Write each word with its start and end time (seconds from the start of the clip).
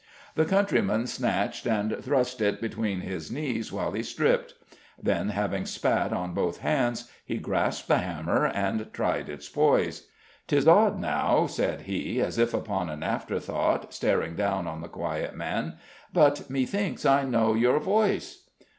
The 0.33 0.45
countryman 0.45 1.05
snatched 1.05 1.67
and 1.67 1.95
thrust 2.03 2.41
it 2.41 2.59
between 2.59 3.01
his 3.01 3.31
knees 3.31 3.71
while 3.71 3.91
he 3.91 4.01
stripped. 4.01 4.55
Then, 4.99 5.29
having 5.29 5.67
spat 5.67 6.11
on 6.11 6.33
both 6.33 6.57
hands, 6.61 7.11
he 7.23 7.37
grasped 7.37 7.87
the 7.87 7.99
hammer 7.99 8.47
and 8.47 8.91
tried 8.93 9.29
its 9.29 9.47
poise. 9.47 10.07
"'Tis 10.47 10.67
odd, 10.67 10.99
now," 10.99 11.45
said 11.45 11.81
he, 11.81 12.19
as 12.19 12.39
if 12.39 12.51
upon 12.51 12.89
an 12.89 13.03
afterthought, 13.03 13.93
staring 13.93 14.35
down 14.35 14.65
on 14.65 14.81
the 14.81 14.87
quiet 14.87 15.35
man, 15.35 15.75
"but 16.11 16.49
methinks 16.49 17.05
I 17.05 17.23
know 17.23 17.53
your 17.53 17.79
voice?" 17.79 18.49